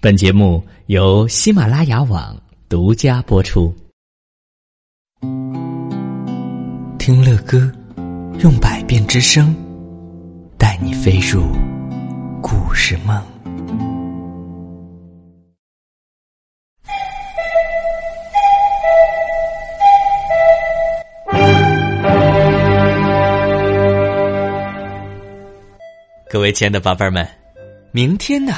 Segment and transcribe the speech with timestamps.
[0.00, 3.74] 本节目由喜马拉雅网独家播出。
[7.00, 7.72] 听乐歌，
[8.38, 9.52] 用百变之声，
[10.56, 11.42] 带你飞入
[12.40, 13.20] 故事梦。
[26.30, 27.28] 各位亲爱的宝贝儿们，
[27.90, 28.52] 明天呢，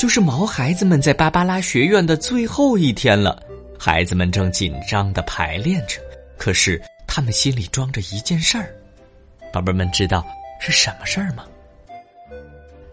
[0.00, 3.38] 就是毛孩子们在芭芭拉学院的最后一天了。
[3.78, 6.00] 孩子们正紧张的排练着，
[6.38, 8.74] 可是他们心里装着一件事儿。
[9.52, 10.26] 宝贝们知道
[10.58, 11.44] 是什么事儿吗？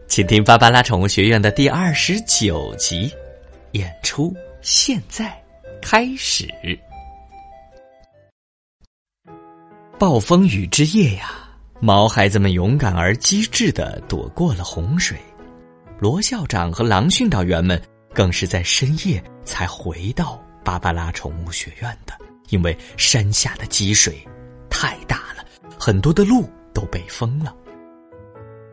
[0.09, 3.09] 请听芭芭拉宠物学院的第二十九集，
[3.71, 5.33] 演出现在
[5.81, 6.45] 开始。
[9.97, 11.31] 暴风雨之夜呀！
[11.79, 15.17] 毛孩子们勇敢而机智的躲过了洪水，
[15.99, 17.81] 罗校长和狼训导员们
[18.13, 22.13] 更是在深夜才回到芭芭拉宠物学院的，
[22.49, 24.15] 因为山下的积水
[24.69, 25.43] 太大了，
[25.79, 27.55] 很多的路都被封了。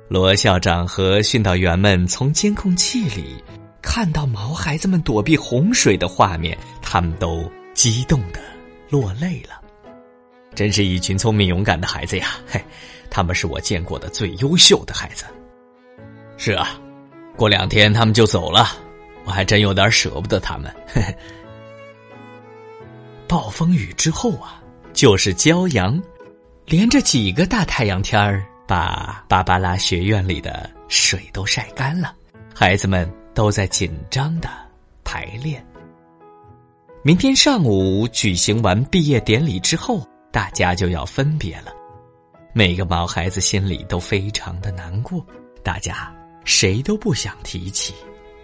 [0.09, 3.43] 罗校长和训导员们从监控器里
[3.81, 8.41] 看到毛孩子们躲避洪水的画面，他们都激动的
[8.91, 9.63] 落泪了。
[10.55, 12.37] 真是一群聪明勇敢的孩子呀！
[12.47, 12.63] 嘿，
[13.11, 15.25] 他们是我见过的最优秀的孩子。
[16.37, 16.79] 是啊，
[17.37, 18.69] 过两天他们就走了，
[19.25, 20.75] 我还真有点舍不得他们。
[23.27, 26.01] 暴风雨之后啊，就是骄阳，
[26.67, 32.15] 连着几个大太阳天儿，把芭芭拉学院里的水都晒干了。
[32.55, 34.49] 孩子们都在紧张的
[35.03, 35.65] 排练。
[37.03, 40.07] 明天上午举行完毕业典礼之后。
[40.35, 41.73] 大家就要分别了，
[42.53, 45.25] 每个毛孩子心里都非常的难过，
[45.63, 46.13] 大家
[46.45, 47.95] 谁都不想提起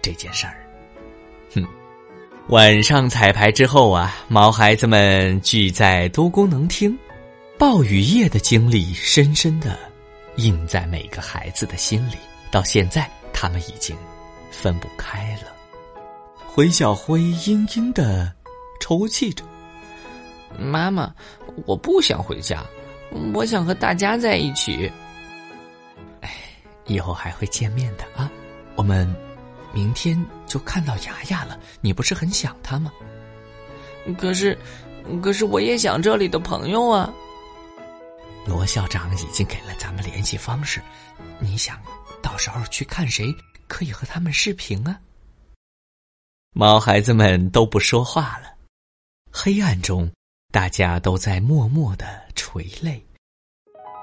[0.01, 0.57] 这件事儿。
[1.53, 1.65] 哼，
[2.49, 6.97] 晚上彩排之后啊，毛孩子们聚在多功能厅，
[7.57, 9.77] 暴雨夜的经历深深的
[10.37, 12.15] 印在每个孩子的心里。
[12.51, 13.95] 到现在，他们已经
[14.51, 15.51] 分不开了。
[16.45, 18.29] 回小辉嘤嘤的
[18.81, 19.45] 抽泣着。
[20.59, 21.13] 妈妈，
[21.65, 22.61] 我不想回家，
[23.33, 24.91] 我想和大家在一起。
[26.85, 28.29] 哎，以后还会见面的啊！
[28.75, 29.07] 我们
[29.73, 32.91] 明天就看到牙牙了，你不是很想他吗？
[34.17, 34.57] 可是，
[35.21, 37.13] 可是我也想这里的朋友啊。
[38.45, 40.81] 罗校长已经给了咱们联系方式，
[41.39, 41.79] 你想
[42.21, 43.33] 到时候去看谁，
[43.67, 44.99] 可以和他们视频啊。
[46.53, 48.55] 毛孩子们都不说话了，
[49.31, 50.11] 黑暗中。
[50.51, 53.01] 大家都在默默的垂泪，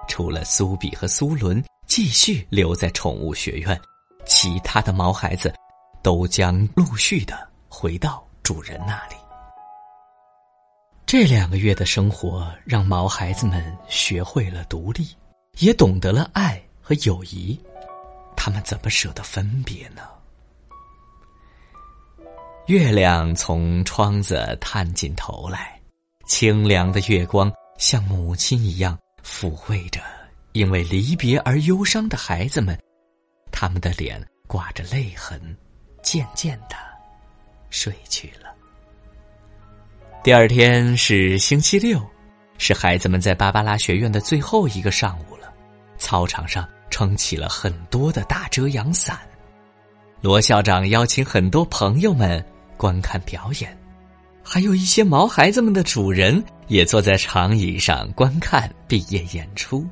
[0.09, 1.63] 除了苏比和苏伦
[2.01, 3.77] 继续留在宠物学院，
[4.25, 5.53] 其他的毛孩子
[6.01, 7.37] 都将陆续的
[7.69, 9.17] 回到主人那里。
[11.05, 15.09] 这两个月的生活让毛孩子们学会了独立，
[15.59, 17.61] 也懂得了爱和友谊。
[18.37, 20.03] 他们怎么舍得分别呢？
[22.67, 25.77] 月亮从窗子探进头来。
[26.29, 30.01] 清凉的月光像母亲一样抚慰着
[30.53, 32.79] 因为离别而忧伤的孩子们，
[33.53, 35.41] 他们的脸挂着泪痕，
[36.03, 36.77] 渐渐的
[37.71, 38.49] 睡去了。
[40.25, 42.01] 第二天是星期六，
[42.59, 45.53] 是孩子们在芭芭拉学院的最后一个上午了。
[45.97, 49.19] 操场上撑起了很多的大遮阳伞，
[50.21, 52.45] 罗校长邀请很多朋友们
[52.77, 53.77] 观看表演。
[54.43, 59.87] 还有一些毛孩子们的主人也坐在长椅上观看毕业演出。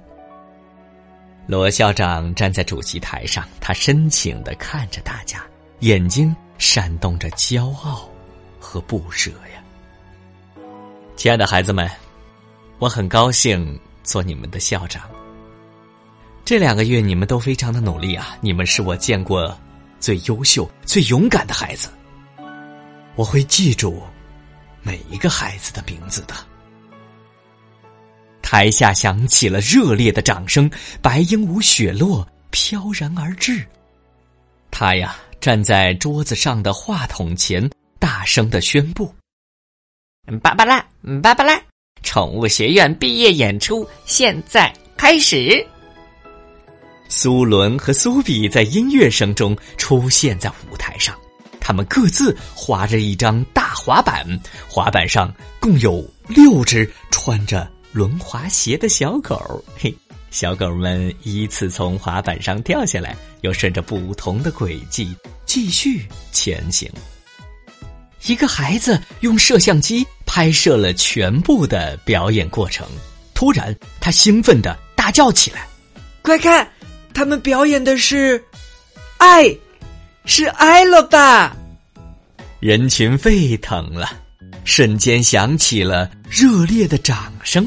[1.47, 5.45] 罗校长站在主席台上，他深情的看着大家，
[5.81, 8.09] 眼睛闪动着骄傲
[8.59, 10.63] 和不舍呀。
[11.15, 11.89] 亲爱的孩子们，
[12.79, 15.03] 我很高兴做你们的校长。
[16.45, 19.57] 这两个月你们都非常的努力啊，你们是我见过
[20.01, 21.89] 最优秀、最勇敢的孩子。
[23.15, 24.03] 我会记住。
[24.83, 26.35] 每一个孩子的名字的。
[28.49, 30.71] 台下响起了热烈的掌声，
[31.03, 33.67] 白鹦鹉雪落飘然而至，
[34.71, 39.13] 他呀站在桌子上的话筒前，大声的宣布
[40.41, 40.79] ：“芭芭拉，
[41.21, 41.61] 芭芭拉，
[42.05, 45.67] 宠物学院毕业演出现在开始。”
[47.11, 51.19] 苏伦和苏比在音乐声中出现在舞台上。
[51.61, 54.25] 他们各自划着一张大滑板，
[54.69, 59.65] 滑板上共有六只穿着轮滑鞋的小狗。
[59.79, 59.95] 嘿，
[60.31, 65.17] 小狗们依次从滑板上掉下来，又顺着不同的轨迹
[65.47, 66.91] 继继续前行。
[68.27, 72.87] 一个孩子用摄像机拍摄了全部的表演过程，
[73.33, 75.67] 突然他兴奋的大叫起来
[76.21, 76.71] ：“快看，
[77.15, 78.45] 他们表演的是
[79.17, 79.57] 爱，
[80.27, 81.57] 是爱了吧？”
[82.61, 84.13] 人群沸腾了，
[84.65, 87.67] 瞬间响起了热烈的掌声。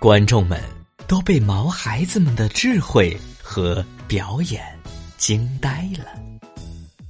[0.00, 0.62] 观众们
[1.08, 4.64] 都被毛孩子们的智慧和表演
[5.16, 6.04] 惊呆了。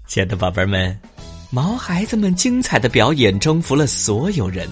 [0.07, 0.99] 亲爱的宝贝们。
[1.51, 4.69] 毛孩子们精彩的表演征服了所有人。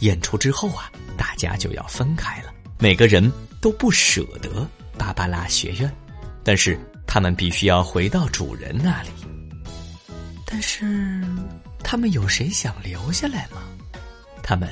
[0.00, 2.52] 演出之后啊，大家就要分开了。
[2.78, 3.30] 每个人
[3.60, 4.66] 都不舍得
[4.96, 5.94] 芭芭拉学院，
[6.42, 9.10] 但是他们必须要回到主人那里。
[10.46, 11.22] 但是，
[11.82, 13.62] 他们有谁想留下来吗？
[14.42, 14.66] 他们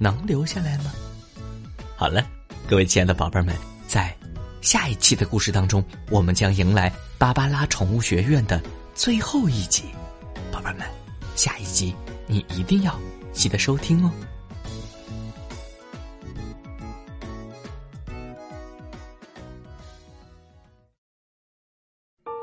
[0.00, 0.92] 能留下来吗？
[1.98, 2.22] 好了，
[2.68, 3.56] 各位亲爱的宝贝们，
[3.86, 4.14] 在
[4.60, 8.60] 下一期的故事当中，我们将迎来芭芭拉宠物学院的
[8.94, 9.84] 最后一集。
[10.52, 10.86] 宝贝们，
[11.36, 11.94] 下一集
[12.26, 12.94] 你一定要
[13.32, 14.10] 记得收听哦！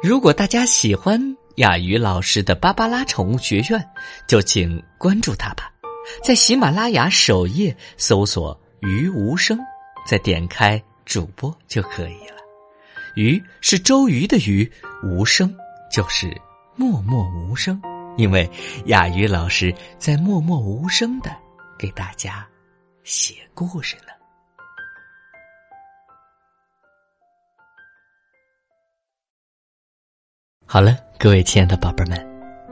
[0.02, 1.22] 如果大家喜欢
[1.58, 3.88] 亚鱼老师的芭芭拉宠物学院，
[4.28, 5.72] 就请关注他吧，
[6.24, 9.58] 在喜马拉雅首页搜索“鱼无声”，
[10.06, 12.38] 再点开主播就可以了。
[13.16, 14.70] 鱼是周瑜的鱼，
[15.04, 15.56] 无声
[15.92, 16.30] 就是
[16.76, 17.82] 默默无声。
[18.16, 18.48] 因为
[18.86, 21.36] 雅鱼老师在默默无声的
[21.80, 22.48] 给大家
[23.04, 24.14] 写故事呢。
[30.66, 32.24] 好了，各位亲爱的宝贝们，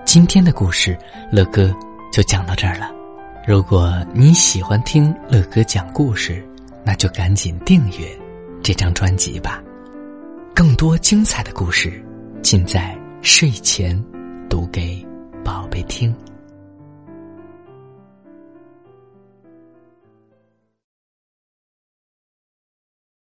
[0.05, 0.97] 今天的故事
[1.31, 1.73] 乐哥
[2.11, 3.00] 就讲到这儿了。
[3.47, 6.45] 如果你喜欢听乐哥讲故事，
[6.85, 8.07] 那就赶紧订阅
[8.61, 9.59] 这张专辑吧。
[10.53, 12.03] 更多精彩的故事
[12.43, 13.99] 尽在睡前
[14.47, 15.03] 读给。
[15.43, 16.13] 宝贝，听。